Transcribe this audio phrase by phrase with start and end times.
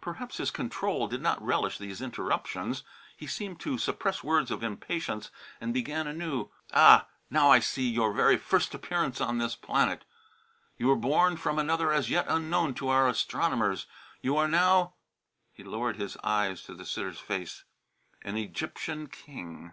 [0.00, 2.84] Perhaps his control did not relish these interruptions.
[3.16, 6.48] He seemed to suppress words of impatience and began anew.
[6.72, 7.08] "Ah!
[7.28, 10.04] Now I see your very first appearance on this planet.
[10.78, 13.88] You were born from another as yet unknown to our astronomers.
[14.20, 14.94] You are now"
[15.52, 17.64] he lowered his eyes to the sitter's face
[18.22, 19.72] "an Egyptian king."